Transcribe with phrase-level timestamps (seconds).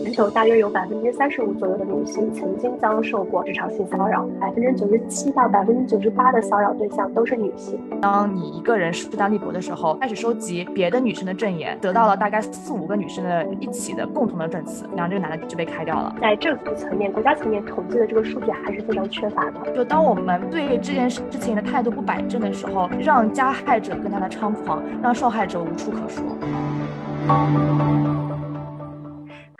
[0.00, 7.78] 全球大约有百分之三十五左右的女性曾经遭受过职场性骚扰，百分之九十七到百分之九十八的骚扰对象都是女性。
[8.00, 16.14] 当你一个人势单力薄的时候，开始收集别的女生的证言，得到了大概四五个女生的一起的共同的证词，然后这个男的就被开掉了。
[16.20, 19.72] 在政府层面、国家层面统计的这个数据还是非常缺乏的。
[19.72, 26.24] 就当我们对这件事情的态度不摆正的时候，让加害者更加的猖狂，让受害者无处可说。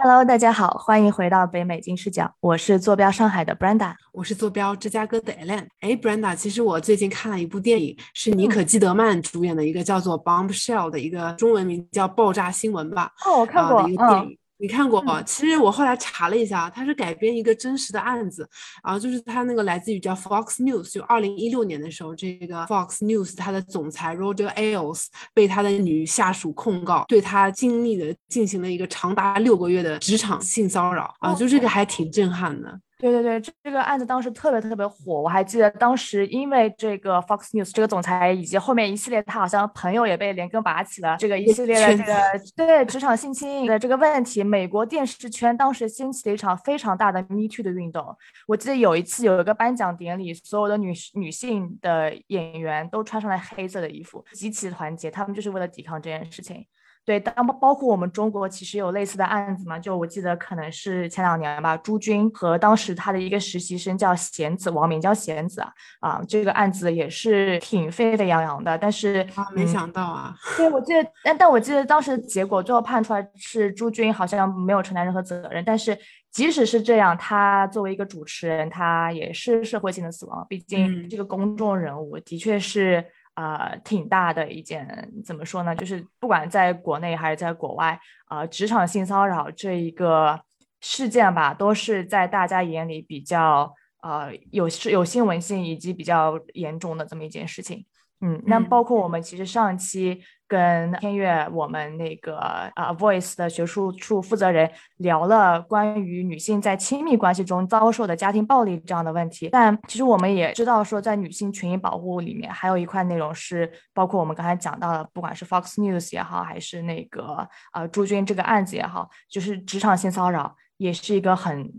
[0.04, 5.68] Hello，大家好，欢迎回到北美金视角，我是坐标上海的 Brenda，我是坐标芝加哥的 Ellen。
[5.78, 13.12] 哎，Brenda，其实我最近看了一部电影，是妮可基德曼主演的一个叫做《Bombshell》的一个中文名叫《爆炸新闻》吧？
[13.24, 14.38] 哦，我看过的一个电影。
[14.62, 15.20] 你看过吗？
[15.24, 18.48] 其实我后来查了一下，它是改编一个真实的案子，
[18.84, 32.78] 然后就是它那个来自于叫 Fox News，就二零一六年的时候，这个 Fox News 它的总裁 Roger Ailes 被他的女下属控告，对他经历的进行了一个长达六个月的职场性骚扰啊，就这个还挺震撼的。
[33.02, 42.14] 对对对，这这个案子当时特别特别火，我还记得当时因为这个 Fox News 这个总裁以及后面一系列他好像朋友也被连根拔起了，这个一系列的这个
[42.54, 48.16] 对职场性侵的这个问题，美国电视圈当时掀起了一场非常大的 Me Too 的运动。
[48.46, 56.64] 我记得有一次有一个颁奖典礼，所有的女女性的演员都穿上了黑色的衣服，极其团结，他们就是为了抵抗这件事情。
[57.04, 59.76] 对，当包括我们中国其实有类似的案子嘛？
[59.76, 68.78] 就我记得可能是前两年吧，朱军和当时他的一个实习生叫贤子，网名叫贤子啊，啊，这个案子也是挺沸沸扬扬的。
[68.78, 75.64] 但是没想到啊，对，我记得，但但我记得当时结果最后判出来是朱军好像没有承担任何责任。
[75.64, 75.98] 但是
[76.30, 83.04] 即使是这样，他作为一个主持人，他也是社会性的死亡，毕竟这个公众人物的确是。
[83.34, 85.74] 啊，挺大的一件，怎么说呢？
[85.74, 90.40] 就是不管在国内还是在国外，啊，职场性骚扰这一个
[90.80, 93.72] 事件吧，都是在大家眼里比较
[94.02, 97.86] 呃有是有新闻性以及比较严重的这么一件事情。
[98.22, 100.22] 嗯，那包括我们其实上期。
[100.48, 121.72] 跟天悦我们那个啊 Voice 的学术处负责人聊了关于女性在亲密关系中遭受的家庭暴力这样的问题，但其实我们也知道说，在女性权益保护里面，还有一块内容是包括我们刚才讲到的，不管是 Fox News 也好，还是那个呃朱军这个案子也好，就是职场性骚扰也是一个很。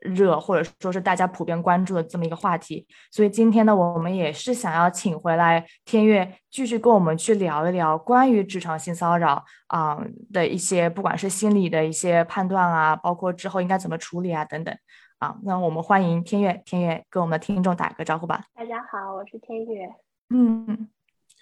[0.00, 9.98] 热或者说是大家普遍关注的这么一个话题，所以今天呢，我们也是想要请回来天悦继续跟我们去聊一聊关于职场性骚扰啊
[10.32, 14.74] 的一些，不管是心理的一些判断啊，包括之后应该怎么处理啊等等
[15.18, 15.36] 啊。
[15.42, 18.44] 那我们欢迎天悦，天悦跟我们的听众打个招呼吧。
[18.54, 19.86] 大家好，我是天悦。
[20.30, 20.88] 嗯。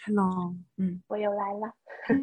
[0.08, 1.70] Hello，嗯，我又来了，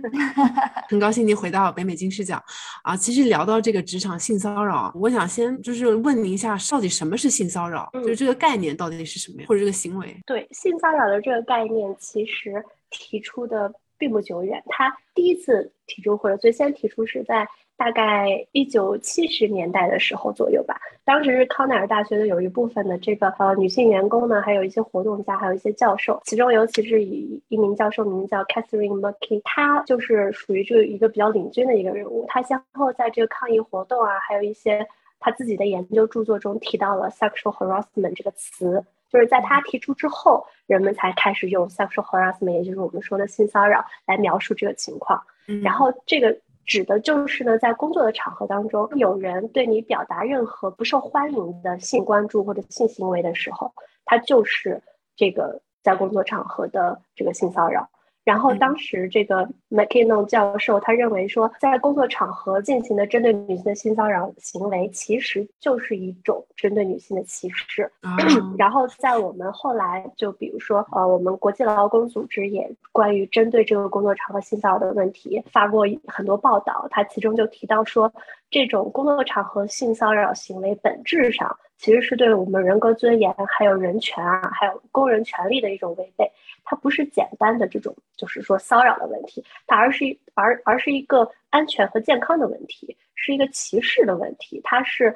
[0.90, 2.44] 很高兴您回到北美金视角
[2.82, 2.98] 啊。
[2.98, 7.88] 其实聊到这个职场性骚扰，我想先就是问您一下，到底什么是性骚扰？
[7.94, 9.46] 就是这个概念到底是什么呀？
[9.48, 10.20] 或者这个行为？
[10.26, 17.48] 对，性骚扰的这个概念其实提出的并不久远，它第一次提出或者最先提出是在。
[17.78, 32.26] 大概一九七十年代的时候左右吧，当时是康奈尔大学的有一部分的这个呃女性员工呢，还有一些活动家，还有一些教授，其中尤其是以一名教授名叫 Catherine McKee，她就是属于这个一个比较领军的一个人物。
[32.30, 34.88] 她先后在这个抗议活动啊，还有一些
[35.20, 38.82] 她自己的研究著作中提到了 sexual harassment 这个词，
[39.12, 45.22] 就是在她提出之后，人们才开始用 sexual harassment，也就是我们说的性骚扰来描述这个情况。
[45.62, 46.38] 然后这个。
[46.66, 53.72] 指的就是呢，在工作的场合当中，有人对你表达任何不受欢迎的性关注或者性行为的时候，
[54.04, 54.82] 他就是
[55.16, 57.90] 这个在工作场合的这个性骚扰。
[58.26, 67.90] 然后当时这个 McKinnon 教授他认为说，在工作场合进行的针对女性的性骚扰行为，其实就是一种针对女性的歧视。
[68.58, 78.12] 然后在我们后来就比如说，呃，我们国际劳工组织也关于针对这个工作场合性骚扰的问题发过很多报道，它其中就提到说，
[78.50, 86.32] 这种工作场合性骚扰行为本质上其实是对我们人格尊严、还有人权啊，还有工人权利的一种违背。
[86.64, 95.16] 它不是简单的这种，就是说骚扰的问题，它而是而而是一个安全和健康的问题，是一个歧视的问题，它是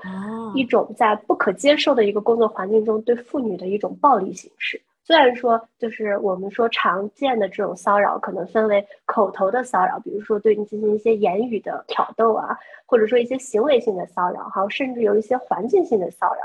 [0.53, 4.79] 一种在不可接受的一个工作环境中对妇女的一种暴力形式。
[5.09, 16.41] 虽然说，就是我们说常见的这种骚扰，可能分为口头的骚扰，比如说对你进行一些言语的挑逗啊，或者说一些行为性的骚扰，还有甚至有一些环境性的骚扰，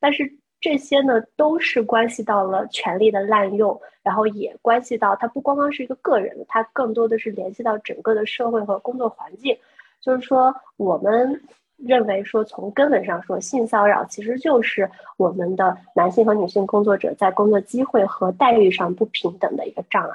[0.00, 0.36] 但是。
[0.60, 9.56] 这些呢，都是关系到了权力的滥用，然后也关系到它不光光是一个个人，它更多的是联系到整个的社会和工作环境。
[10.00, 11.40] 就是说，我们
[11.78, 20.10] 认为说，从根本上说，性骚扰其实就是我们的男性和女性工作者在工作机会和待遇上不平等的一个障碍。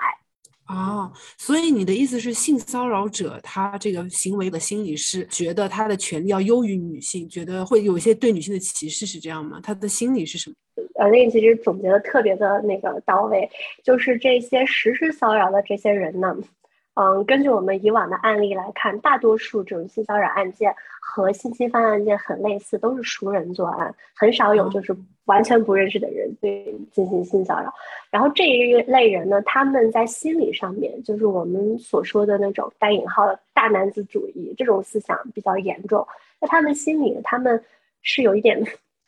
[0.67, 9.59] 哦，所以你的意思是，性骚扰者他这个行为的心理是觉得他的权利要优于女性，觉得会有一些对女性的歧视，是这样吗？
[9.61, 10.55] 他的心理是什么？
[10.95, 13.49] 呃，那个其实总结的特别的那个到位，
[13.83, 16.35] 就是这些实施骚扰的这些人呢。
[16.95, 24.95] 嗯，根据我们以往的案例来看，大多数这种性骚扰案件和性侵犯案件很类似，都是熟人作案，很少有就是
[25.25, 27.73] 完全不认识的人对进行性骚扰。
[28.11, 36.07] 然后这一类人呢，他们在心理上面，就是我们所说的那种带引号的大男子主义这种思想比较严重。
[36.39, 37.63] 那他们心里，他们
[38.01, 38.63] 是有一点。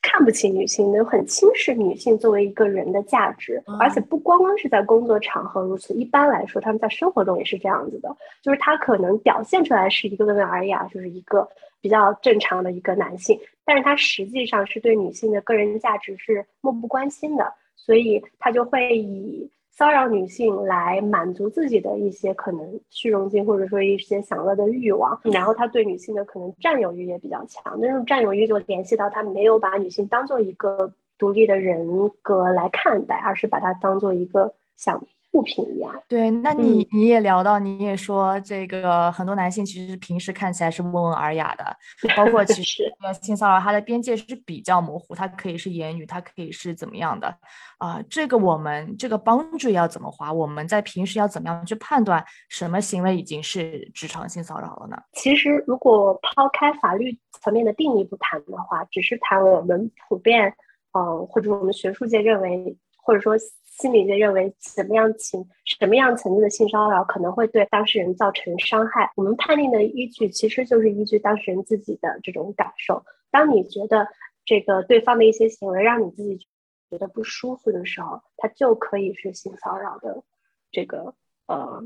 [0.07, 8.15] 看不起女性，能很轻视女性作为一个人的价值，而且不光光是在工作场合如此，一般来说他们在生活中也是这样子的。
[8.43, 11.47] 就是他可能表现出来是一个温文尔雅，就是一个
[11.81, 19.49] 比较正常的一个男性，但是他实际上是对女性的个人价值是漠不关心的，所以他就会以。
[19.75, 27.77] 骚扰女性来满足自己的一些可能虚荣心，或者说一些享乐的欲望，然后他对女性的可能占有欲也比较强。
[27.81, 35.05] 那种占有欲就联系到他没有把女性当做一个独立的人格来看待，而是把她当做一个想。
[35.35, 41.75] 物品一样，对，那你你也聊到，你也说这个很多男性其实平时看起来是温文尔雅的，
[42.15, 42.89] 包括其 实
[43.21, 47.27] 性骚扰它的边界是比较模糊，它可以是言语，它可以是怎么样的
[47.79, 48.01] 啊？
[48.09, 50.31] 这个我们这个 boundary 要怎么划？
[50.31, 54.95] 我们在平时要怎么样去判断什么行为已经是职场性骚扰了呢？
[55.11, 60.55] 其实如果抛开法律层面的定义不谈的话，只是谈我们普遍，
[60.97, 63.35] 嗯，或者我们学术界认为，或者说。
[63.77, 69.11] 心理界认为，怎么样情什么样层次的性骚扰可能会对当事人造成伤害？
[69.15, 73.03] 我们判定的依据其实就是依据当事人自己的这种感受。
[73.31, 74.07] 当你觉得
[74.45, 76.47] 这个对方的一些行为让你自己
[76.89, 80.23] 觉得不舒服的时候，他就可以是性骚扰的
[80.71, 81.13] 这个
[81.47, 81.83] 呃，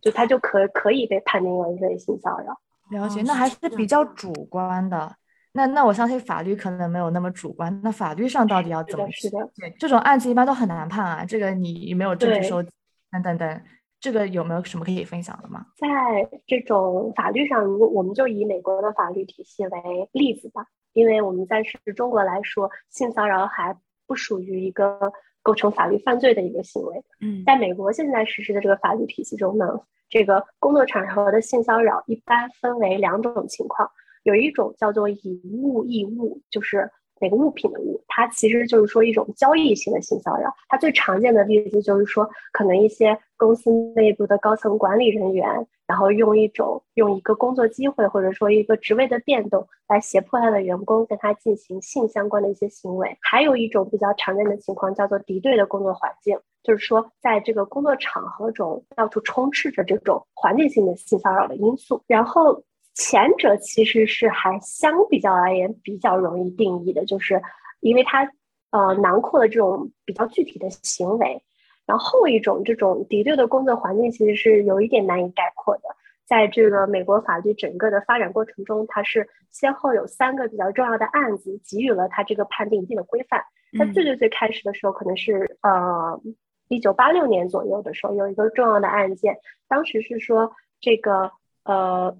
[0.00, 2.60] 就他就可可以被判定为为性骚扰。
[2.90, 5.16] 了解，那还是比较主观的。
[5.52, 9.28] 那那我相信法律可能没有那么主观，那法律上到底要怎么去？
[9.30, 11.24] 对，这种案子一般都很难判啊。
[11.24, 12.70] 这个你没有证据收集，
[13.10, 13.60] 等等等，
[13.98, 15.66] 这个有没有什么可以分享的吗？
[15.76, 23.76] 在这种法律上，如果我们就以美国的法律体系为例子吧，因为我们在是中国来说，性骚扰还
[24.06, 25.12] 不属于一个
[25.42, 27.02] 构成法律犯罪的一个行为。
[27.20, 33.90] 嗯，在美国现在实施的这个法律体系中呢，这个工作场合的性骚扰一般分为两种情况。
[34.22, 36.90] 有一种叫做以物易物，就是
[37.20, 40.50] 哪个物品的物，它其实就是说一种交易性的性骚扰。
[40.68, 53.16] 它最常见的例子就是说，可能一些公司内部的高层管理人员，然后用一种用一个工作机会或者说一个职位的变动来胁迫他的员工跟他进行性相关的一些行为。
[53.20, 62.62] 还有一种比较常见的情况叫做敌对的工作环境，就是说在这个工作场合中到处充斥着这种环境性的性骚扰的因素，然后。
[63.02, 67.40] 前者其实是还相比较而言比较容易定义的，就是
[67.80, 68.30] 因为它
[68.72, 71.42] 呃囊括了这种比较具体的行为，
[71.86, 75.82] 然后后一种这种敌对的工作环境其实是有一点难以概括的。
[76.26, 83.42] 在这个美国法律整个的发展过程中，它是先后有三个比较重要的案子给予了它这个判定一定的规范。
[83.78, 86.20] 在最最最开始的时候，可能是呃
[86.68, 89.38] 一九八六年左右的时候，有一个重要的案件，
[89.68, 90.52] 当时是说
[90.82, 91.32] 这个
[91.64, 92.14] 呃。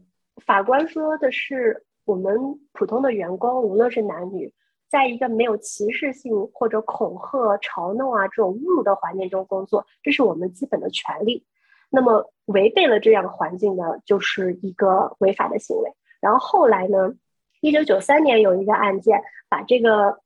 [0.44, 2.36] 法官说的是，我们
[2.72, 4.52] 普通的员工，无论是男女，
[4.88, 11.44] 在一个没有歧视性或者恐吓、嘲弄啊这种侮辱的环境中工作，这是我们基本的权利。
[11.90, 15.92] 那么违背了这样的环境呢，就是一个违法的行为。
[16.20, 17.14] 然后后来呢，
[17.60, 20.20] 一九九三年有一个案件，把这个。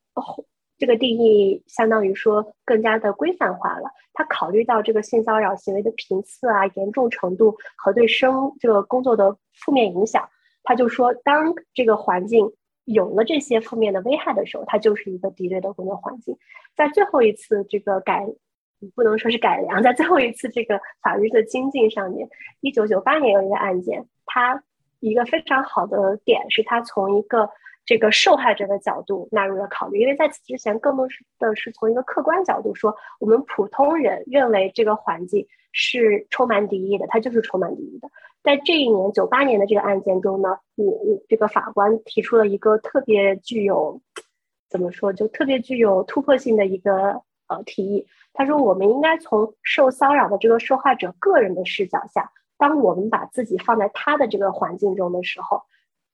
[0.77, 3.89] 这个定义相当于说更加的规范化了。
[4.13, 10.29] 他考虑到这个性骚扰行为的频次啊、严重程度和对生这个工作的负面影响，
[10.63, 12.53] 他就说，当这个环境
[12.85, 16.39] 有了这些负面的危害的时候，它就是一个敌对的工作环境。
[16.77, 18.25] 在最后一次这个改，
[18.95, 22.29] 不能说是改良，在最后一次这个法律的精进上面，
[22.61, 24.63] 一九九八年有一个案件，它
[25.01, 27.51] 一个非常好的点是，它从一个。
[27.87, 38.09] 这个受害者的角度纳入了考虑，因为在此之前更多是的是从一个客观角度说，我们普通人认为这个环境是充满敌意的，它就是充满敌意的。
[38.43, 44.01] 在这一年九八年的这个案件中呢，我我这个法官提出了一个特别具有
[44.71, 48.07] 怎么说，就特别具有突破性的一个呃提议。
[48.33, 55.63] 他说，我们应该从受骚扰的这个受害者个人的视角下，当我们把自己放在他的这个环境中的时候。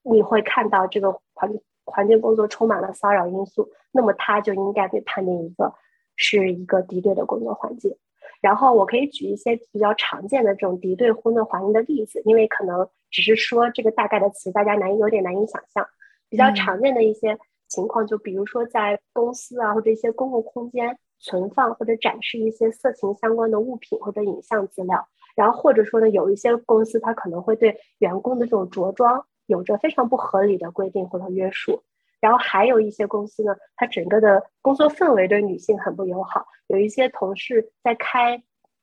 [0.03, 1.53] 你会看到这个环
[1.85, 5.75] 环境工作充满了骚扰因素，那么他就应该被判定一个
[6.17, 7.97] 是一个敌对的工作环境。
[8.41, 15.87] 然后我可以举一些比较常见的这种敌对工作环境的例子，因为可能只是说这个大概的词，大家难有点难以想象。
[16.29, 17.37] 比较常见的一些
[17.69, 31.83] 情况，就比如说在公司啊或者一些公共空间存放或者展示一些色情相关的物品或者影像资料，然后或者说呢，有一些公司它可能会对员工的这种着装有着非常不合理的规定或者约束，
[32.21, 38.43] 然后还有一些公司呢，它整个的工作氛围对女性很不友好，有一些同事在开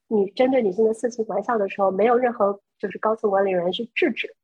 [0.09, 4.35] 女针对女性的色情玩笑的时候，没有任何就是高层管理人员去制止。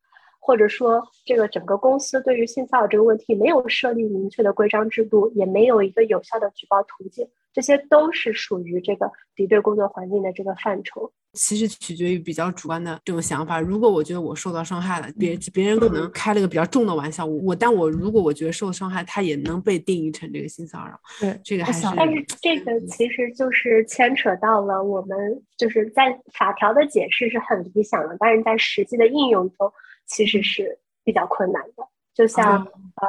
[0.45, 11.11] 或者说，这个整个公司对于性骚扰这个问题没有设立明确的规章制度，也没有一个有效的举报途径，这些都是属于这个敌对工作环境的这个范畴。
[11.33, 13.59] 其实取决于比较主观的这种想法。
[13.59, 20.99] 如果我觉得我受到伤害了，别别人可能开了个比较重的玩笑，我但我如果我觉得受伤害，他也能被定义成这个性骚扰。
[21.19, 21.87] 对，这个还是。
[21.95, 29.71] 但是这个其实就是牵扯到了我们就是在法条的解释是很理想的，但是在实际的应用中。
[30.05, 33.07] 其实是比较困难的，就像呃，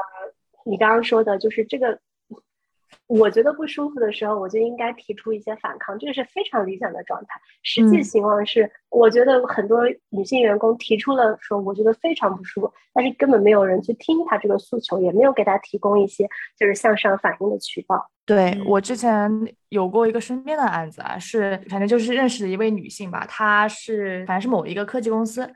[0.65, 1.99] 你刚刚说的，就是这个，
[3.07, 7.41] 我觉得不舒服的时候，我就应该提出一些反抗，这个是非常理想的状态。
[7.63, 18.11] 实际情况是，我觉得很多女性员工提出了说，我觉得非常不舒服，但是根本没有人去听她这个诉求，也没有给她提供一些就是向上反映的渠道。
[18.27, 19.31] 对我之前
[19.69, 25.53] 有过一个身边的案子啊，是反正就是认识的一位女性吧，她是反正是某一个科技公司。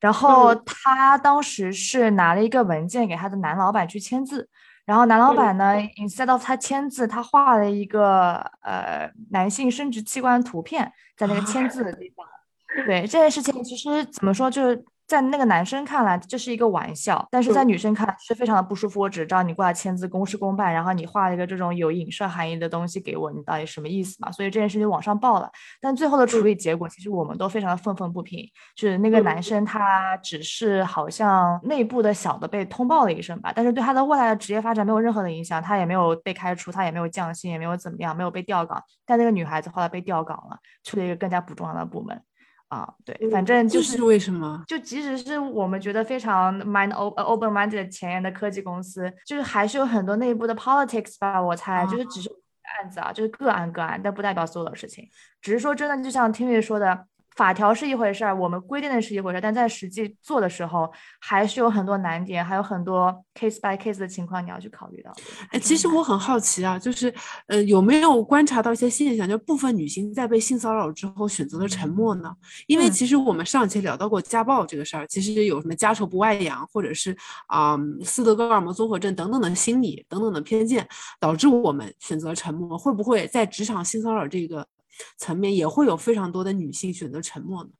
[0.00, 4.48] 然后她当时是拿了一个文件给她的男老板去签字，
[4.90, 12.26] 然后男老板呢，instead of 他签字，他画了一个呃男性生殖器官图片在那个签字的地方。
[12.84, 14.84] 对这件事情，其实怎么说就是。
[15.10, 19.00] 在那个男生看来，这是一个玩笑，但是在女生看来是非常的不舒服。
[19.00, 24.30] 我只知道你过来签字，公事公办，然后你画了一个这种有影射含义的东西给我，你到底什么意思嘛？
[24.30, 25.50] 所以这件事情往上报了，
[25.80, 28.48] 但最后的处理结果，其实我们都非常的愤愤不平。
[28.76, 38.80] 就是那个男生他只是好像内部的小的被通报了一声吧，但是对他的未来的职业发展没有任何的影响，他也没有被开除，他也没有降薪，也没有怎么样，没有被调岗。
[39.04, 42.22] 但那个女孩子后来被调岗了，去了一个更加不重要的部门。
[42.70, 44.64] 啊，对，反正就是为什么？
[44.66, 51.42] 就即使是我们觉得非常 mind open minded 前沿的科技公司，就是还是有很多内部的 politics 吧。
[51.42, 52.30] 我猜，就是只是
[52.80, 55.04] 案子啊，就是个案个案，但不代表所有的事情。
[55.42, 57.06] 只是说真的，就像听月说的。
[57.36, 65.10] 法条是一回事儿，我们规定的是一回事儿，但在实际做的时候，还是有很多难点，还有很多 case by case 的情况你要去考虑到。
[65.50, 67.12] 哎，其实我很好奇啊，就是
[67.46, 72.34] 呃，有没有观察到一些现象，就部分女性在被性骚扰之后选择了沉默呢？
[72.66, 80.86] 因为其实我们上期聊到过家暴这个事儿，其实有什么家丑不外扬，或者是啊斯德哥尔摩综合症等等的心理等等的偏见，
[81.18, 82.76] 导致我们选择沉默。
[82.76, 84.66] 会不会在职场性骚扰这个？
[85.16, 87.70] 层面也会有非常多的女性选择沉默呢，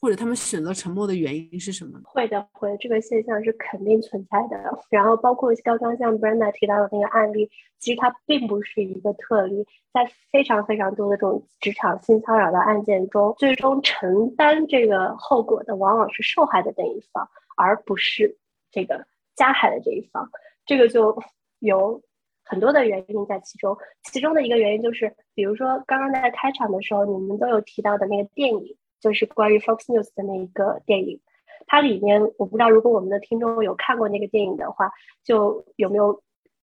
[0.00, 2.00] 或者她们选择沉默的原因是什么？
[2.04, 4.78] 会的，会，这个现象是肯定存在的。
[4.90, 18.38] 然后包括刚刚像 Brenda 提到的那个案例，其实它并不是一个特例，在非常非常多的这种职场性骚扰的案件中，最终承担这个后果的往往是受害的那一方，而不是
[18.70, 20.30] 这个加害的这一方。
[20.64, 21.22] 这个就
[21.58, 22.02] 有。
[22.48, 23.76] 很多的原因在其中，
[24.10, 31.20] 其中的一个原因就是，比如说刚刚在开场的时候，你们都有提到的那个电影，就是关于 Fox News 的那一个电影。
[31.66, 34.90] 它里面，我不知道如果我们的听众有看过那个电影的话，
[35.22, 36.22] 就有没有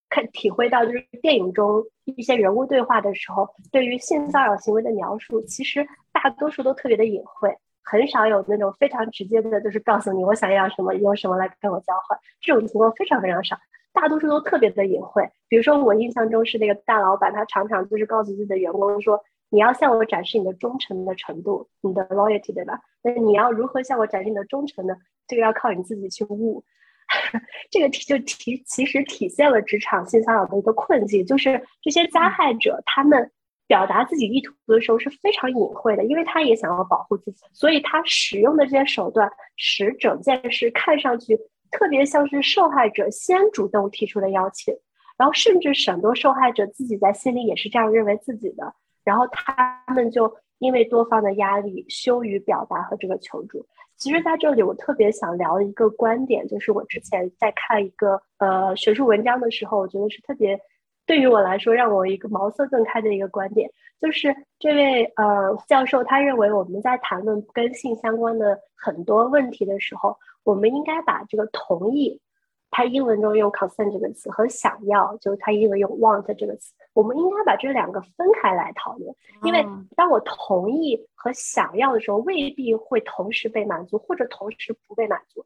[0.10, 13.56] 看体会到，就是电影中一些人物对话的时候，对于性骚扰行为的描述，其实大多数都特别的隐晦，很少有那种非常直接的，就是告诉你我想要什么，用什么来跟我交换，这种情况非常非常少。
[13.96, 22.80] 大多数都特别的隐晦，比如说我印象中是那个大老板，他常常就是告诉自己的员工说：“你要向我展示你的忠诚的程度，你的 loyalty，对吧？
[23.02, 24.96] 那你要如何向我展示你的忠诚呢？
[25.25, 26.64] 这个要靠你自己去悟。
[27.72, 33.32] 这个题就体其实体现了职场性骚扰的一个困境，就是这些加害者他们
[33.68, 41.40] 表达自己意图的时候是非常隐晦的，因为他也想要保护自己，所以他使用的这些手段使整件事看上去。
[41.72, 44.74] 特别像是受害者先主动提出的邀请，
[45.17, 53.65] 然后甚至很多受害者自己在心里也是这样认为自己的，然后他们就因为多方的压力羞于表达和这个求助。
[53.98, 60.60] 其实，在这里我特别想聊一个观点，就是我之前在看一个呃学术文章的时候，我觉得是特别
[61.05, 63.69] 对于我来说让我一个茅塞顿开的一个观点，
[64.01, 70.17] 就是这位呃教授他认为我们在谈论跟性相关的很多问题的时候。
[70.46, 72.22] 我们应该把这个同意
[72.72, 79.14] 它英文中用 consent 这个词和想要，就是它英文用 want 这个词，我们应该把这两个分开来讨论。
[79.44, 85.46] 因为当我同意和想要的时候，未必会同时被满足，或者同时不被满足。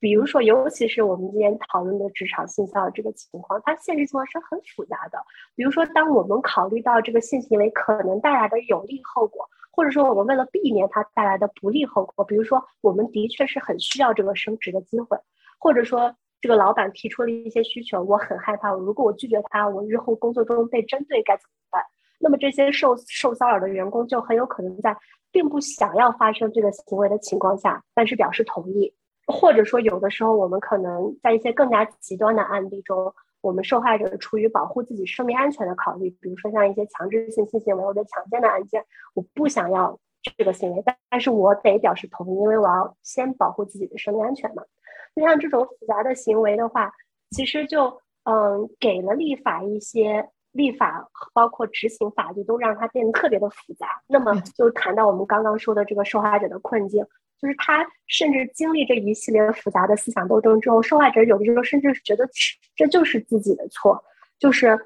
[0.00, 5.18] 比如说，尤其是我们今天讨论的职场性骚扰这个情况，它现实情况是很复杂的。
[5.54, 15.18] 比如说，当我们考虑到这个性行为可能带来的有利后果，或者说我们为了避免它带来的不利后果，比如说我们的确是很需要这个升职的机会，
[15.58, 21.82] 或者说这个老板提出了一些需求，我很害怕，如果我拒绝他，我日后工作中被针对该怎么办？
[22.18, 24.96] 那么这些受受骚扰的员工就很有可能在
[25.32, 28.94] 并不想要发生这个行为的情况下，但是表示同意。
[29.26, 38.82] 或者说，有的时候我们可能在一些更加极端的案例中，我们受害者出于保护自己生命安全的考虑，比如说像一些强制性性行为或者强奸的案件，
[39.14, 44.62] 我不想要这个行为，但但是我得表示同意，因为我要先保护自己的生命安全嘛。
[45.14, 46.90] 那像这种复杂的行为的话，
[47.30, 53.86] 其实就嗯给了立法一些立法，包括执行法律都让它变得特别的复杂。
[54.06, 57.04] 那么就谈到我们刚刚说的这个受害者的困境。
[57.40, 62.24] 就是他甚至经历这一系列复杂的思想斗争之后，受害者有的时候甚至觉得
[62.76, 64.00] 这就是自己的错，
[64.38, 64.78] 就是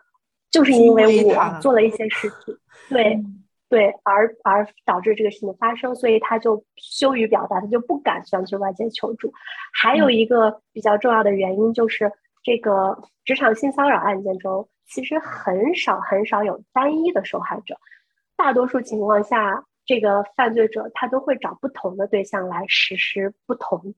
[0.50, 2.56] 就是因为我做了一些事情，
[2.88, 3.22] 对
[3.68, 9.30] 对，而而导致这个事情的发生，所以他就羞于表达，他就不敢向去外界求助。
[9.78, 12.10] 还有一个比较重要的原因就是，
[12.42, 17.76] 这个职场性骚扰案件中，其实很少很少有单一的受害者，
[18.36, 19.64] 大多数情况下。
[19.88, 23.94] 这个犯罪者他都会找不同的对象来实施不同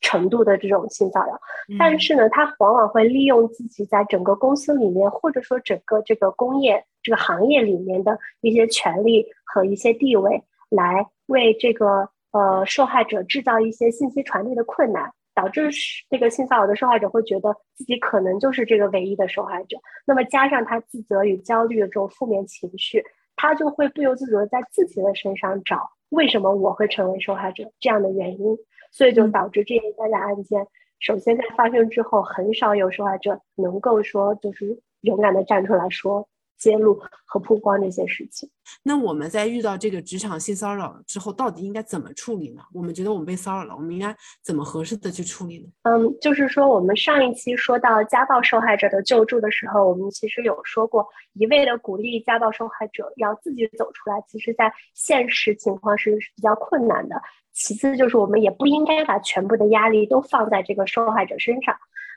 [0.00, 1.40] 程度的这种性骚扰，
[1.80, 15.70] 但是呢，他往往会利用自己在整个公司里面，或者说整个这个工业这个行业里面的一些权利和一些地位，来为这个呃受害者制造一些信息传递的困难，导致
[16.10, 23.04] 这个性骚扰的受害者会觉得自己可能就是这个唯一的受害者，那么加上他自责与焦虑的这种负面情绪。
[23.38, 28.56] 他就会不由自主的在自己的身上找为什么我会成为受害者这样的原因，
[28.90, 30.66] 所以就导致这一单的案件，
[31.00, 36.26] 首先在发生之后，很少有受害者能够说就是勇敢的站出来说。
[36.58, 38.48] 揭露和曝光这些事情。
[38.82, 42.62] 那我们在遇到这个职场性骚扰之后，到底应该怎么处理呢？
[42.72, 45.68] 我们觉得我们被骚扰了，我们应该怎么合适的去处理呢？
[45.82, 57.20] 嗯，就是说，我们上一期说到家暴受害者的救助的时候，我们其实有说过，一味的鼓励家暴受害者要自己走出来，其实在现实情况是比较困难的。
[57.52, 61.74] 其次，就是我们也不应该把全部的压力都放在这个受害者身上。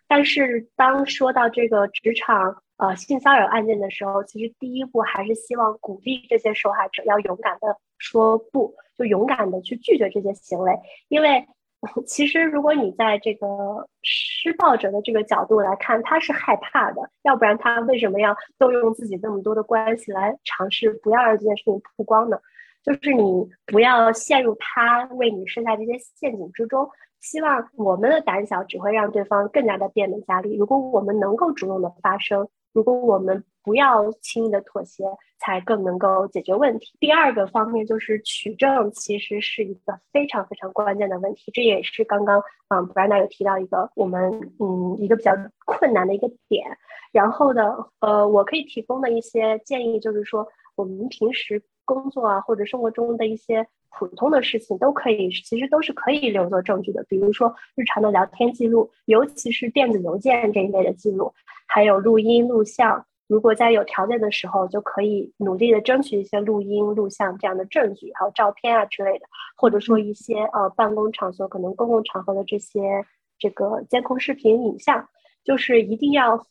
[0.07, 10.71] 但是，当说到这个职场，呃，性骚扰案件的时候，其实第一步还是希望鼓励这些受害者要勇敢的说不，就勇敢的去拒绝这些行为。
[11.09, 11.45] 因为
[12.07, 22.39] 其实如果你在这个施暴者的这个角度来看，他是害怕的，要不然他为什么要动用自己那么多的关系来尝试不要让这件事情曝光呢？
[22.81, 26.89] 就是你不要陷入他为你设下这些陷阱之中。
[27.19, 30.55] 希望我们的胆小只会让对方更加的变本加厉。
[30.55, 32.47] 如果我们能够主动的发声。
[32.73, 35.03] 如果我们不要轻易的妥协，
[35.39, 36.95] 才更能够解决问题。
[36.99, 41.51] 第二个方面就是取证，其实是一个非常非常关键的问题。
[41.53, 45.33] 这也是刚刚嗯 Brena 有提到一个我们嗯一个比较
[45.65, 46.65] 困难的一个点。
[47.11, 53.65] 然后呢，呃，我可以提供的一些建议就是说，我们平时工作啊或者生活中的一些
[53.97, 57.03] 普通的事情都可以，其实都是可以留作证据的。
[57.09, 61.33] 比如说日常的聊天记录，尤其是电子邮件这一类的记录。
[61.71, 73.05] 还有录音录像，如果在有条件的时候，就可以努力的争取一些录音录像这样的证据，还有照片啊之类的，或者说一些呃办公场所可能公共场合的这些
[73.37, 75.07] 这个监控视频影像，
[75.43, 76.43] 就是一定要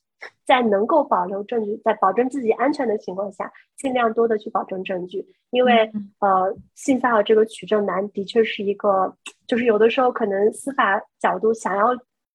[0.46, 9.16] 在能够保留证据，在保证自己安全的情况下，尽量多的去保证证据，因为呃性骚扰这个取证难，的确是一个，
[9.48, 11.88] 就是有的时候可能司法角度想要。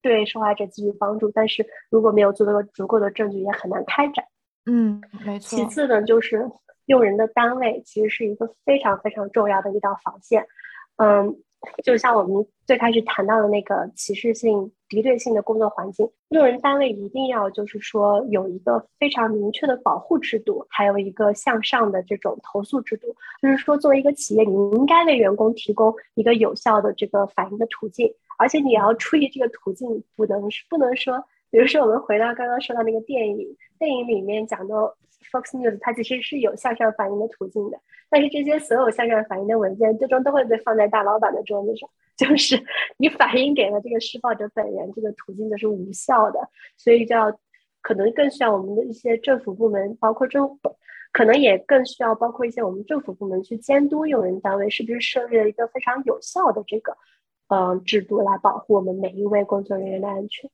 [0.04, 4.24] 对受害者给予帮助，但是如果没有足够足够的证据，也很难开展。
[4.66, 5.56] 嗯，没错。
[5.56, 6.48] 其次呢，就是
[6.86, 10.46] 用人的单位其实是一个非常非常重要的一道防线。
[10.96, 11.34] 嗯，
[11.82, 23.08] 就像我们最开始谈到的那个歧视性、敌对性的工作环境，用人单位一定要就是说有一个非常明确的保护制度，还有一个向上的这种投诉制度。
[23.42, 28.14] 就是说，作为一个企业，你应该为员工提供一个有效的这个反应的途径。
[28.38, 34.74] 而且你要注意这个途径，不能是不能说比如说，我们回到刚刚说到那个电影，电影里面讲的
[35.30, 37.78] Fox News，它其实是有向上反映的途径的。
[38.10, 42.60] 但是这些所有向上反映的文件，最终都会被放在大老板的桌子上， 就是
[42.96, 46.40] 你反映给了这个施暴者本人，这个途径就是无效的。
[46.76, 47.38] 所以就要
[47.82, 50.76] 可能更需要我们的一些政府部门，包括政府，
[51.12, 56.96] 可能也更需要包括一些我们政府部门去监督用人单位是不是设立了一个非常有效的这个
[57.48, 60.50] 嗯制度来保护我们每一位工作人员的安全。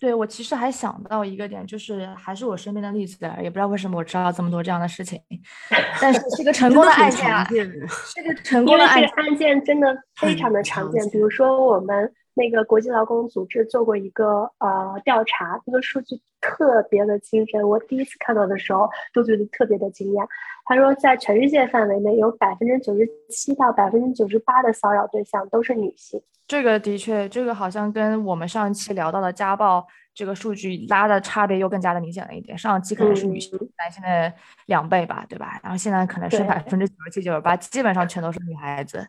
[0.00, 5.18] 对我其实还想到一个点，就是还是我身边的例子，也不知道为什么我知道这么多这样的事情，
[6.00, 9.02] 但是是个成功的案件啊，这个成功的案
[9.38, 11.02] 件真的非常的常见。
[11.10, 20.26] 比如说我们那个国际劳工组织做过一个呃调查，这个数据特别的惊人，我第一次看到的时候都觉得特别的惊讶。
[20.64, 26.20] 他说，在全世界范围内，有百分之九十七到百分之九十八的骚扰对象都是女性。
[26.46, 32.56] 这个的确，这个好像跟我们上一期聊到的家暴这个数据拉的差别又更加的明显了一点。
[32.56, 34.32] 上一期可能是女性男性的
[34.66, 35.58] 两倍吧，对吧？
[35.62, 39.06] 然后现在可能是百分之九十七、九十八，基本上全都是女孩子。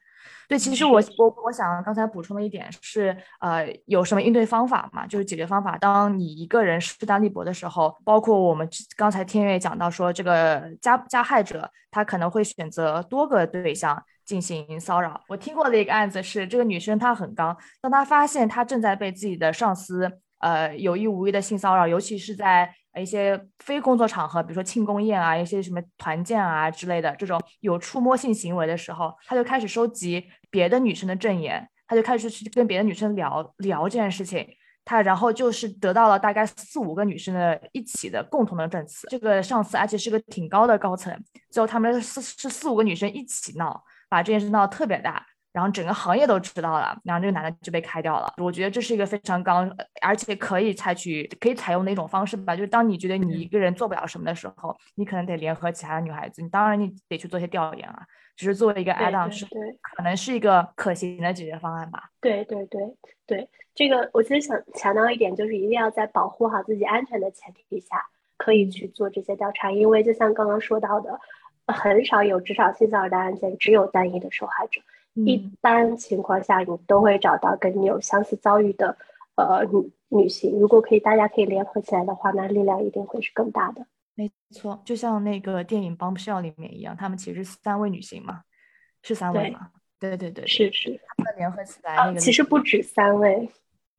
[0.48, 5.06] 对，其实我我我想刚才补充的一点是，呃，有什么应对方法嘛？
[5.08, 5.78] 就是解决方法。
[5.78, 15.20] 当你一个人势单力薄的时候，包括我们刚才天悦讲到说，这个加加害者他可能会选择多个对象进行骚扰。
[15.28, 22.74] 我听过的一个案子是，这个女生她很刚，当她发现她正在被自己的上司呃有意无意的性骚扰，尤其是在。
[22.98, 34.48] 一些非工作场合，比如说庆功宴啊，一些什么团建啊之类的，这种有触摸性行为的时候，他就开始收集别的女生的证言，他就开始去跟别的女生聊聊这件事情，
[34.86, 39.06] 他然后就是得到了大概四五个女生的一起的共同的证词。
[39.10, 41.14] 这个上司而且是个挺高的高层，
[41.52, 45.26] 最后他们四是四五个女生一起闹，把这件事闹得特别大。
[45.56, 48.34] 然后整个行业都知道了，然后这个男的就被开掉了。
[48.40, 52.54] 我觉得这是一个非常刚，而且可以采取、可以采用的一种方式吧。
[52.54, 56.42] 就是当你觉得你一个人做不了什么的时候，你可能得联合其他的女孩子。
[56.42, 59.46] 你当然你得去做些调研啊，只是作为一个 add on 是
[59.96, 62.10] 可能是一个可行的解决方案吧。
[62.20, 62.82] 对对对
[63.26, 67.96] 对，这个我其实想强调一点，就是一定要在保护好自己安全的前提下，
[68.36, 69.72] 可以去做这些调查。
[69.72, 71.18] 因为就像刚刚说到的，
[71.68, 74.82] 很少有职场性骚扰的案件只有单一的受害者。
[75.16, 78.98] 一般情况下，你都会找到跟你有相似遭遇的，
[79.36, 80.60] 呃，女女性。
[80.60, 83.86] 如果可以，大家可以联合起来的话，那力量一定会是更大的。
[84.14, 88.42] 没错，就像那个电影《Bombshell》里面一样，他们其实是三位女性嘛，
[89.04, 89.70] 是三位嘛？
[90.00, 93.50] 对对对，是是，他们联合起来那个，其实不止三位。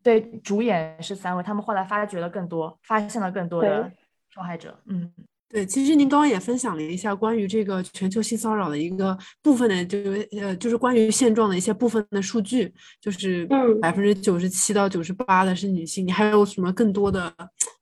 [0.02, 3.90] 对，主演是三位，他们后来发掘了更多，发现了更多的
[4.28, 4.78] 受害者。
[4.84, 5.12] 嗯。
[5.56, 13.48] 对，其实您刚刚也分享了一下关于这个全球性骚扰的一个部分的，就是呃，就是关于现状的一些部分的数据，就是
[13.80, 16.06] 百分之九十七到九十八的是女性。
[16.06, 17.34] 你还有什么更多的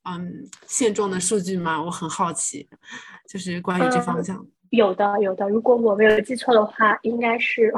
[0.09, 1.83] 嗯现状的数据吗？
[1.83, 2.69] 我很好奇，
[3.29, 4.47] 就是关于这方向。
[4.71, 5.49] 有的，有的。
[5.49, 7.75] 如果我没有记错的话，应该是，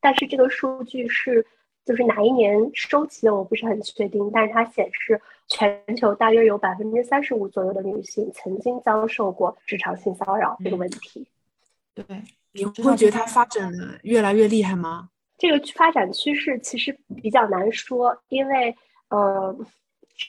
[0.00, 1.46] 但是这个数据是。
[1.84, 5.20] 就是哪一年收集的，我不是很确定，但是它显示
[5.52, 11.26] 全球大约有百分之三十五左右的女性曾经遭受过职场性骚扰这个问题。
[11.94, 12.04] 对，
[12.52, 15.10] 你会觉得它发展的越来越厉害吗？
[15.36, 18.74] 这个发展趋势其实比较难说，因为
[19.08, 19.54] 呃，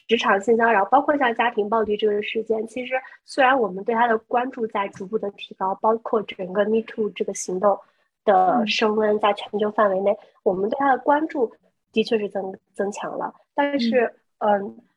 [0.08, 7.80] 职场性骚扰，包括像家庭暴力这个事件，其实虽然我们对它的关注在逐步的提高，包括整个 Me Too 这个行动。
[8.26, 11.52] 的升温在全球范围内，我们对它的关注
[11.92, 13.34] 的确是增增强了。
[13.54, 14.16] 但是，嗯，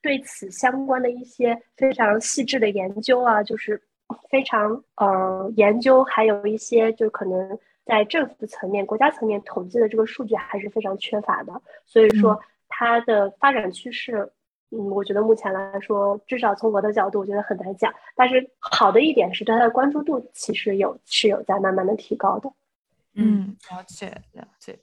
[0.01, 3.81] 对此相关的一些非常细致的研究啊，就是
[4.29, 11.61] 非常呃研究，还有一些就可能在政府层面、国家层面统计的这个数据还是非常缺乏的。
[11.85, 14.31] 所以说，它的发展趋势，
[14.71, 17.93] 嗯，我觉得目前来说，至少从我的角度，我觉得很难讲。
[18.15, 22.53] 但是好的一点是，对它的关注度其实有是有在慢慢的提高的。
[23.15, 24.79] 嗯，了解了解。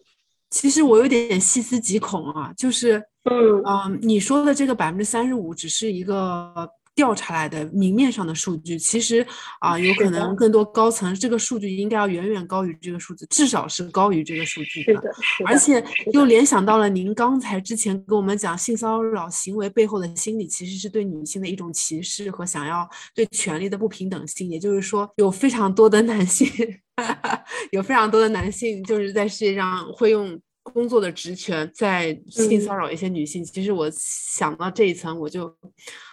[0.49, 9.25] 其实我有点细思极恐啊，就是，嗯嗯，你说的这个百分之三十五只是一个调查来的明面上的数据，其实
[9.59, 14.93] 啊，有可能更多高层这个数据应该要远远高于这个数字，至少是高于这个数据的。
[14.93, 26.47] 是的，而且又联想到了您刚才之前跟我们讲性骚扰行为背后的心理，其实是对女性的一种歧视和想要对权利的不平等性，也就是说，有非常多的男性。
[27.71, 30.39] 有非常多的男性就是在世界上会用
[30.73, 33.43] 工作的职权在性骚扰一些女性。
[33.45, 35.55] 其实我想到这一层，我就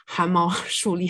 [0.07, 1.07] 汗毛 竖立，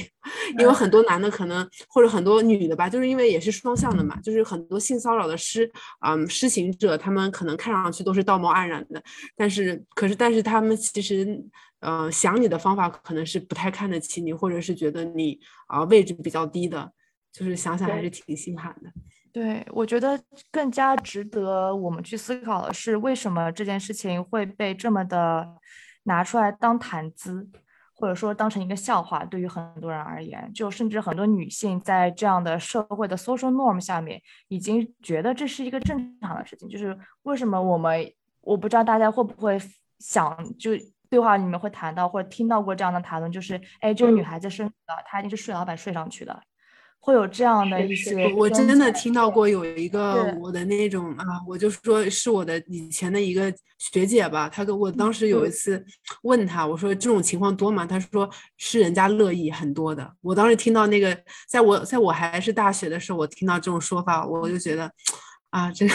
[0.58, 5.70] 因为很多男的可能或者很多女的吧，就是因为也是双向的嘛，就是很多性骚扰的施
[6.06, 9.02] 嗯施行者，他们可能看上去都是道貌岸然的，
[9.36, 11.42] 但是可是但是他们其实
[11.80, 16.92] 呃想你的方法可能是不太看得起你，或者是觉得你啊位置比较低的，
[17.32, 18.92] 就是想想还是挺心寒的。
[19.32, 25.46] 对，我觉得更加值得我们去思考的是，为什么这件事情会被这么的
[26.02, 27.48] 拿出来当谈资，
[27.94, 29.24] 或者说当成一个笑话？
[29.24, 36.68] 对于很多人而言，就甚至很多女性在这样的社会的 social norm 下面，已经觉得这是一个正常的事情。
[36.68, 39.56] 就是为什么我们，我不知道大家会不会
[40.00, 40.72] 想，就
[41.08, 46.42] 对话里面会谈到或者听到过这样的谈论，就是哎，这个女孩子生了，她一定是睡老板睡上去的。
[47.02, 55.82] 会有这样的一些，我真的听到过有一个我的那种啊，我就说是我的以前的一个学姐吧，她跟我当时有一次
[56.22, 57.86] 问她，我说这种情况多吗？
[57.86, 60.14] 她说是人家乐意很多的。
[60.20, 61.16] 我当时听到那个，
[61.48, 64.92] 在我在我还是大学的时候，我听到这种说法，我就觉得
[65.48, 65.94] 啊，这个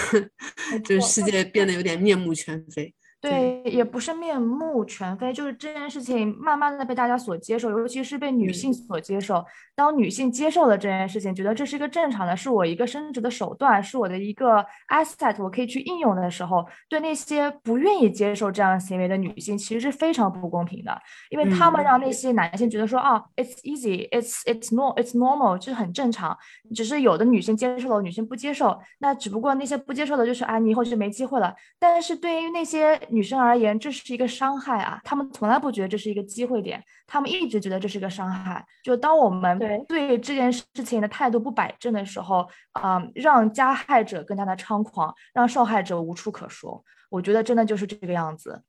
[0.84, 2.94] 这个世界变得有点面目全非。
[3.22, 9.44] 对，也不是面目全非，就是这件事情慢慢的被大家所接受，尤其是被女性所接受。
[9.74, 20.96] 当女性接受了这件事情，觉得这是一个正常的，是我一个升职的手段，是我的一个 asset，我可以去应用的时候，对那些不愿意接受这样行为的女性，其实是非常不公平的，
[21.32, 26.38] 因为他们让那些男性觉得说，啊，it's easy，it's it's normal，it's normal，这很正常。
[26.76, 31.54] 只是有的女性接受了，女性不接受，那只不过那些不接受的就是，啊，你以后就没机会了。
[31.80, 38.66] 但是对于那些女生而言，这是一个伤害啊，她们从来不觉得这是一个机会点，她们一直觉得这是一个伤害。
[38.84, 46.84] 就当我们对这件事情的态度不摆正的时候，啊，让加害者更加的猖狂，让受害者无处可说。
[47.10, 48.62] 我觉得真的就是这个样子。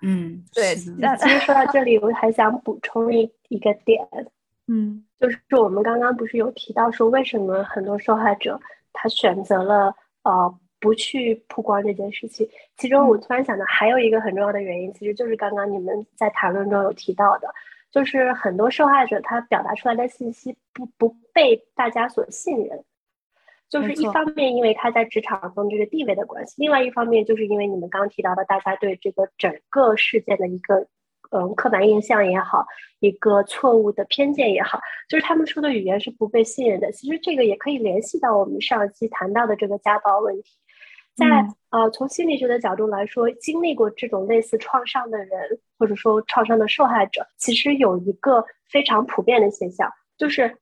[0.00, 0.74] 嗯，对。
[0.98, 4.04] 那其实说到这里，我还想补充一一个点，
[4.66, 8.60] 嗯，就是我们刚刚不是有提到说，为什么很多受害者
[8.92, 12.46] 他选择了呃不去曝光这件事情？
[12.76, 17.48] 其中我突然想到，还有一个很重要的原因，其实就是刚刚你们在谈论中有提到的。
[17.92, 22.82] 就是很多受害者他表达出来的信息不不被大家所信任，
[23.68, 30.86] 就是一方面因为他在职场中这个地位的关系，另外一方面就是因为你们刚提到的大家对这个整个事件的一个
[31.32, 32.64] 嗯刻板印象也好，
[33.00, 36.90] 一个错误的偏见也好，就是他们说的语言是不被信任的。
[36.92, 40.61] 其实这个也可以联系到我们上期谈到的这个家暴问题。
[41.14, 50.56] 在呃，从心理学的角度来说，经历过这种类似创伤的人，或者说创伤的受害者，其实有一个非常普遍的现象，就是，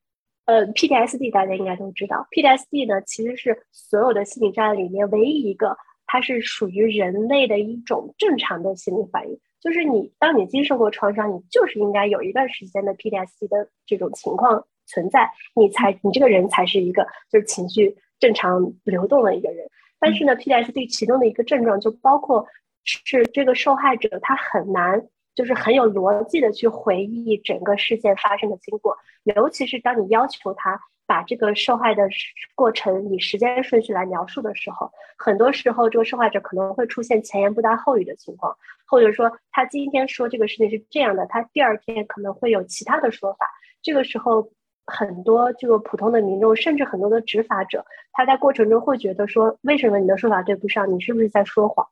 [0.46, 19.68] 呃，PTSD 大家应该都知道，PTSD 呢其实是所有的心理障碍里面唯一一个，它是属于人类的一种正常的心理反应，就是你当你经受过创伤，你就是应该有一段时间的 PTSD 的这种情况存在，你才你这个人才是一个就是情绪正常流动的一个人。
[20.00, 22.46] 但是呢，PTSD 其中的一个症状就包括
[22.84, 32.08] 是这个受害者他很难就是很有逻辑的去回忆整个事件发生的经过，尤其是当你要求他把这个受害的
[32.54, 43.46] 过程以时间顺序来描述的时候，很多时候这个受害者可能会出现前言不搭后语的情况，或者说他今天说这个事情是这样的，他第二天可能会有其他的说法，
[43.82, 44.50] 这个时候。
[44.90, 50.92] 很多这个普通的民众，甚至很多的执法者，他在过程中会觉得说，为什么你的说法对不上？
[50.92, 51.87] 你是不是在说谎？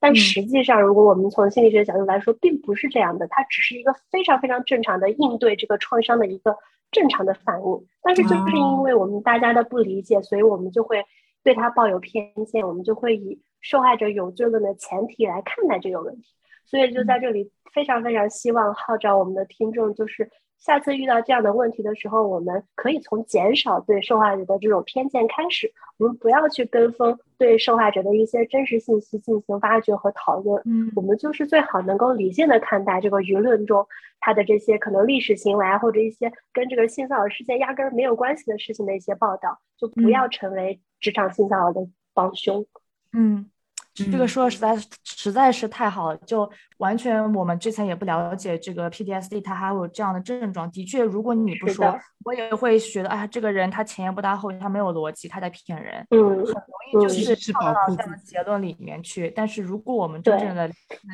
[0.00, 6.56] 但实际上，如果我们从心理学角度来说，并不是这样的，它只是一个非常非常正常的应对这个创伤的一个
[6.90, 7.86] 正常的反应。
[8.02, 11.04] 但是就是因为我们大家的不理解，所以我们就会
[11.42, 16.34] 对他抱有偏见，我们就会以受害者有罪论的前提来看待这个问题。
[16.66, 20.30] 所以就在这里，非常非常希望号召我们的听众，就是。
[20.58, 25.70] 下次遇到这样的问题的时候，我们可以从减少对受害者的这种偏见开始。
[25.98, 30.62] 我们不要去跟风，对受害者的一些真实信息进行挖掘和讨论。
[30.64, 33.86] 嗯，我们就是最好能够理性的看待这个舆论中
[34.20, 42.64] 他的这些可能历史行为啊，或者一些跟这个性骚扰事件压根儿没有关系的事情的一些报道，就不要成为职场性骚扰的帮凶。
[43.12, 43.50] 嗯。
[43.94, 50.68] 这个说的实在实在是太好了，就完全我们之前也不了解这个 PTSD，它还有这样的症状。
[50.70, 56.54] 的确，如果你不说，我也会觉得，哎，这个人他前言不搭后语，他没有逻辑，他在骗人，嗯，很容
[56.90, 59.32] 易就是跳到这样的结论里面去。
[59.34, 60.68] 但是如果我们真正的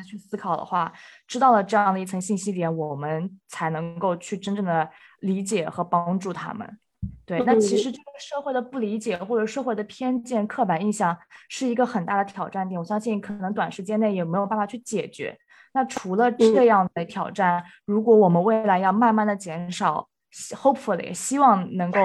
[0.09, 0.91] 去思考的话，
[1.27, 4.89] 知道了这样的一层信息点，我们才能够去真正的
[5.19, 6.79] 理解和帮助他们。
[7.25, 12.77] 对，那其实这个社会的不理解或者社会的偏见、刻板印象是一个很大的挑战点。
[12.79, 15.37] 我相信可能短时间内也没有办法去解决。
[15.73, 20.07] 那除了这样的挑战，如果我们未来要慢慢的减少
[20.51, 21.99] ，hopefully 希望能够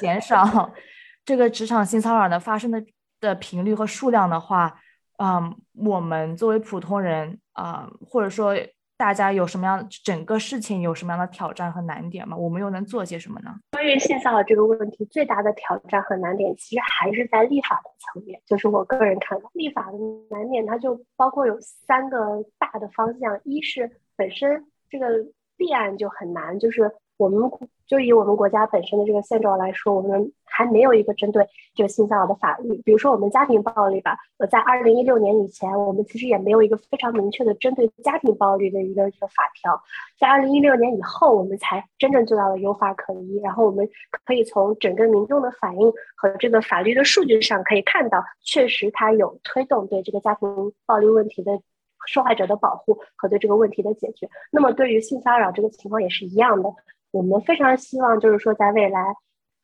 [0.00, 0.70] 减少
[1.26, 2.82] 这个职场性骚扰的发生的
[3.20, 4.80] 的频率和数量的话，
[5.18, 8.54] 嗯，我们作为普通人啊，或者说。
[8.98, 12.36] 大家有什么样整个事情有什么样的挑战和难点吗？
[12.36, 13.54] 我们又能做些什么呢？
[13.70, 18.42] 关于性骚扰这个问题，最大的挑战和难点其实还是在立法的层面。
[18.44, 19.98] 就是我个人看法，立法的
[20.30, 25.08] 难点它就包括有三个大的方向：一是本身这个
[25.56, 27.50] 立案就很难，就是我们。
[27.88, 31.42] 就以我们国家本身的这个现状来说，我们还没有一个针对
[31.74, 32.76] 这个性骚扰的法律。
[32.84, 39.82] 比如说我们家庭暴力吧，呃，在二零一六年以前，我们其实也没有一个非常明确的针对家庭暴力的一个一个法条。
[40.18, 43.40] 在二零一六年以后，我们才真正做到了有法可依。
[43.42, 43.88] 然后我们
[44.26, 50.46] 可以从整个民众的反应和这个法律的数据上可以看到，确实它有推动对这个家庭
[50.84, 51.58] 暴力问题的
[52.06, 54.28] 受害者的保护和对这个问题的解决。
[54.50, 56.68] 那么对于性骚扰这个情况也是一样的。
[57.10, 59.00] 我们非常希望，就是说，在未来，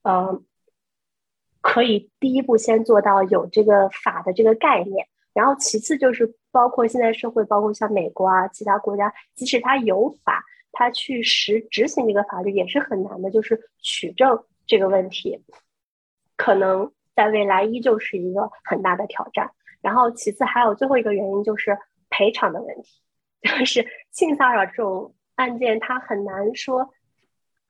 [0.03, 0.41] 呃，
[1.61, 15.45] 可以第一步先做到有这个法的这个概念，然后其次就是包括现在社会，包括像美国啊，其他国家，即使它有法，它去实执行这个法律也是很难的，就是取证这个问题，
[16.37, 19.51] 可能在未来依旧是一个很大的挑战。
[19.83, 21.79] 然后其次还有最后一个原因就是
[22.09, 23.03] 赔偿的问题，
[23.43, 26.91] 就是性骚扰这种案件，它很难说。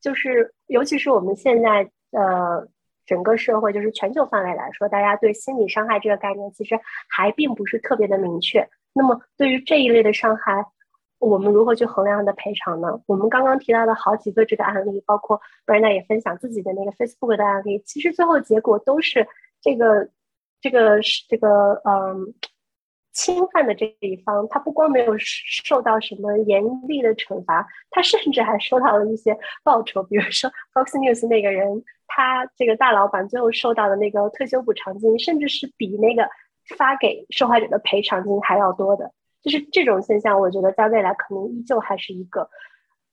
[0.04, 2.68] 就是，尤其是我们现在呃，
[3.06, 8.68] 整个社会，就是全球范围来说，大家对心理伤害这个概念其实还并不是特别的明确。
[8.92, 10.66] 那么，对于这一类的伤害，
[11.18, 13.00] 我们如何去衡量它的赔偿呢？
[13.06, 19.26] 我们刚刚提到的好几个这个案例，包括 Brenda 也分享自己的那个 Facebook 的案例，其实最后结果都是
[19.62, 20.10] 这个
[20.60, 22.34] 这个这个嗯。
[23.14, 30.02] 侵犯的这一方，他不光没有受到什么严厉的惩罚，他甚至还收到了一些报酬。
[30.02, 36.28] 比如说 Fox News 那个人，他这个大老板最后收到的那个退休补偿金，甚至是比那个
[36.76, 39.12] 发给受害者的赔偿金还要多的。
[39.42, 42.50] 就是这种现象，我觉得在未来可能依旧还是一个，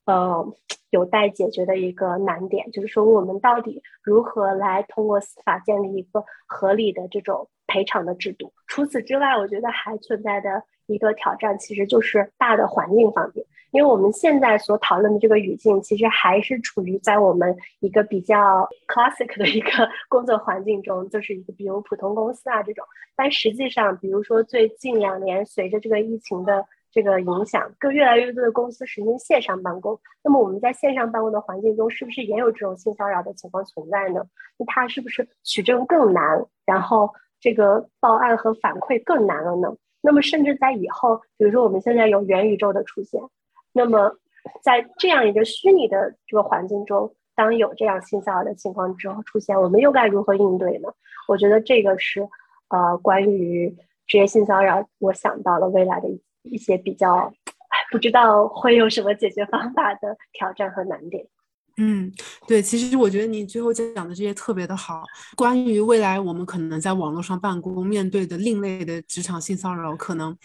[0.06, 0.52] 呃，
[0.90, 2.72] 有待解决的一个难点。
[2.72, 7.48] 就是说，我们到底如何来通过司法建立一个合理的这种。
[7.72, 8.52] 赔偿的制度。
[8.68, 13.46] 除此之外，我觉得还存在的一个挑战，其实就是大的环境方面。
[13.72, 22.84] 因为我们现在所讨论的这个语境，其实还是处于在我们一个比较 classic 的一个 工作环境中，就是一个比如普通公司啊这种。
[23.16, 29.98] 但实际上，比如说最近两年，随着这个疫情的这个影响，更越来越多的公司实行线上办公。
[30.22, 34.22] 那么我们在线上办公的环境中，是不是也有这种性骚扰的情况存在呢？
[34.58, 36.46] 那它是不是取证更难？
[36.66, 37.10] 然后？
[37.42, 39.76] 这个报案和反馈更难了呢。
[40.00, 43.22] 那么，甚至在以后，比如说我们现在有元宇宙的出现，
[43.74, 44.16] 那么
[44.64, 50.90] 在这样一个虚拟的这个环境中，当有这样性骚扰的情况之后出现，我们又该如何应对呢？
[51.28, 52.28] 我觉得这个是
[52.70, 53.76] 呃，关于
[54.08, 56.08] 职业性骚扰，我想到了未来的
[56.44, 57.32] 一些比较
[57.92, 61.28] 不知道会有什么解决方法的挑战和难点。
[61.78, 62.12] 嗯，
[62.48, 65.04] 对，其实我觉得你最后讲的这些特别的好。
[65.36, 70.36] 关于未来我们可能在网络上办公面对的另类的职场性骚扰，可能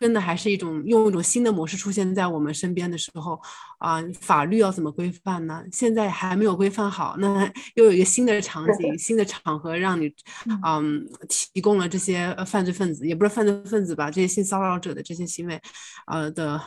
[0.00, 3.40] 真的还是一种用一种新的模式出现在我们身边的时候，
[3.78, 5.62] 啊，法律要怎么规范呢？
[5.72, 10.12] 现在还没有规范好，那 又有一个新的场景、新的场合，让你，
[10.64, 15.60] 嗯，提供了这些犯罪分子，也不是犯罪分子吧，这些性骚扰者的这些行为，
[16.06, 16.60] 呃的。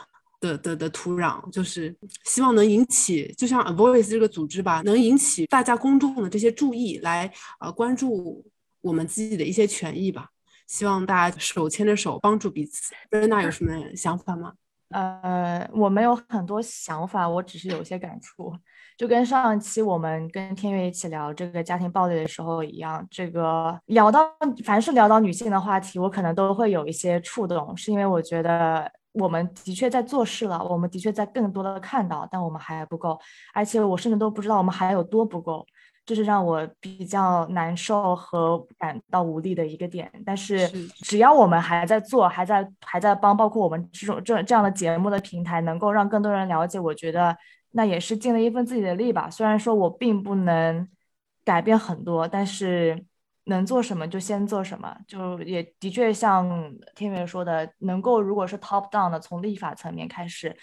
[0.46, 8.44] 的的的土壤，就是希望能引起，就像 A Voice 这个组织吧，能引起大家公众的这些注意，来呃关注
[8.80, 10.28] 我们自己的一些权益吧。
[10.66, 12.94] 希望大家手牵着手，帮助彼此。
[13.10, 14.52] Brenda 有什么想法吗？
[14.90, 18.52] 呃，我没有很多想法，我只是有些感触，
[18.96, 24.28] 就跟上一期我们跟天悦一起聊这个家庭暴力的时候一样，这个聊到
[24.64, 28.90] 凡是聊到女性的话题，我可能都会有一些触动，是因为我觉得。
[29.18, 33.18] 我们的确在做事了，我们的确在更多的看到，但我们还不够，
[33.54, 35.66] 而且我甚至都不知道我们还有多不够，
[36.04, 40.10] 这是让我比较难受和感到无力的一个点。
[40.24, 40.68] 但是
[41.04, 47.36] 只要我们还在做，还在还在帮，包括我们这种这这样的节目的平台，能够让更多人了解，我觉得
[47.72, 49.30] 那也是尽了一份自己的力吧。
[49.30, 50.88] 虽然说我并不能
[51.44, 53.04] 改变很多，但是。
[53.46, 60.56] 能做什么就先做什么，就也的确像天元说的，能够如果是 top down 的，从立法层面开始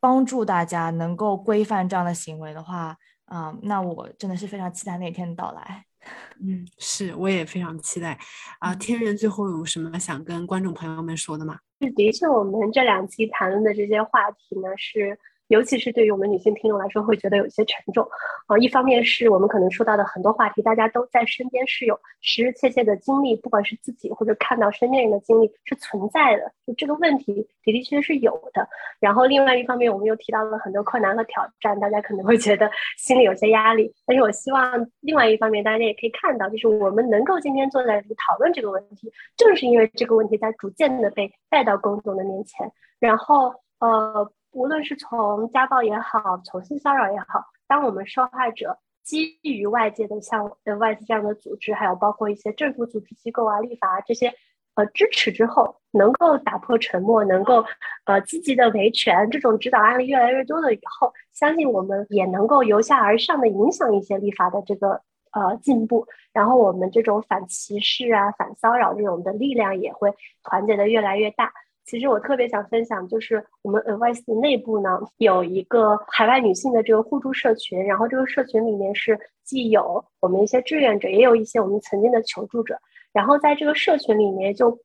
[0.00, 5.84] 帮助大家能够规范这样的行为的话，啊，那我真的是非常期待那天的到来。
[6.40, 8.18] 嗯，是，我也非常期待。
[8.58, 11.58] 啊，天元最后有什么想跟观众朋友们说的吗？
[11.96, 15.18] 的确，我们这两期谈论的这些话题呢是。
[15.48, 18.06] 尤其是对于我们女性听众来说，会觉得有些沉重
[18.46, 18.56] 啊。
[18.58, 28.66] 一方面是我们可能说到的很多话题，大家都在身边是有实实切切的经历，不管是自己或者看到身边人的经历是存在的，就这个问题的的确确是有的。
[29.00, 33.92] 然后另外一方面，我们又提到了很多困难和挑战，大家可能会觉得心里有些压力。
[34.06, 42.72] 但是我希望另外一方面，大家也可以看到，就是我们能够今天坐在这里讨论这个问题，正是因为这个问题在逐渐的被带到公众的面前。
[42.98, 44.32] 然后呃。
[44.54, 54.32] 无论是从家暴也好，从性骚扰也好，当我们受害者基于外界的像呃外界这样的组织，还有包括一些政府组织机构啊、立法啊这些
[54.76, 57.64] 呃支持之后，能够打破沉默，能够
[58.04, 65.02] 呃积极的维权，这种指导案例越来越多了以后，相信我们也能够由下而上的影响一些立法的这个
[65.32, 71.52] 呃进步，然后我们这种反歧视啊、反骚扰这种的力量也会团结的越来越大。
[71.84, 82.78] 其实我特别想分享，就是我们 Advice 内部呢有一个海外女性的这个互助社群，然后这个社群里面是既有我们一些志愿者，也有一些我们曾经的求助者。
[83.12, 84.78] 然后在这个社群里面，就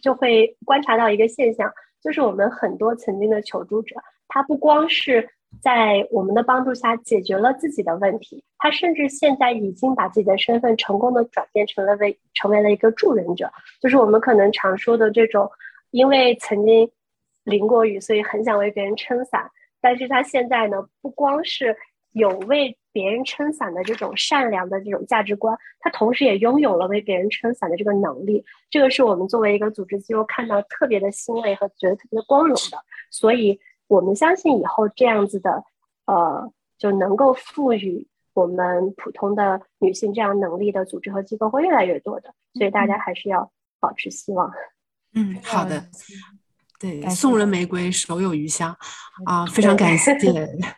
[0.00, 3.96] 就会观察到一个现象，就是我们很多曾经的求助者，
[4.28, 5.28] 他不光是
[5.60, 13.50] 在我们的帮助下解决了自己的问题，他甚至现在已经把自己的身份成功的转变成了为成为了一个助人者，
[13.80, 15.50] 就是我们可能常说的这种。
[15.94, 16.90] 因为曾经
[17.44, 19.48] 淋过雨，所以很想为别人撑伞。
[19.80, 21.76] 但是他现在呢，不光是
[22.10, 28.44] 有为别人撑伞的这种善良的这种价值观，他同时也拥有了为别人撑伞的这个能力。
[28.70, 32.78] 这个是我们作为一个组织机构看到特别的欣慰和觉得特别的光荣的。
[33.12, 35.62] 所以我们相信以后这样子的，
[36.06, 42.34] 呃，就能够赋予我们普通的女性这样能力的组织和机构会越来越多的。
[42.54, 44.52] 所以大家还是要保持希望。
[45.14, 45.86] 嗯，好的，
[46.78, 48.76] 对，送人玫瑰，手有余香，
[49.24, 50.12] 啊， 非常感谢，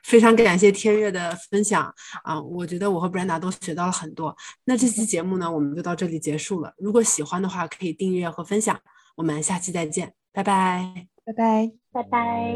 [0.03, 4.37] 非常感谢天悦的分享，啊，我觉得我和布兰达都学到了很多。
[4.65, 6.73] 那这期节目呢，我们就到这里结束了。
[6.79, 8.79] 如果喜欢的话，可以订阅和分享。
[9.17, 12.55] 我们下期再见，拜拜，拜拜，拜拜。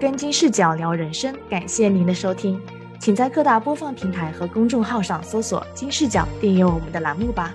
[0.00, 2.58] 跟金视角聊人生，感谢您的收听，
[2.98, 7.54] 请在各大播放平台和公众号上搜索“金视角”，订阅我们的栏目吧。